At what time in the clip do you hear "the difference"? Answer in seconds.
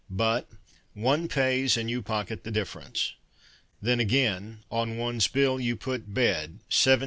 2.43-3.13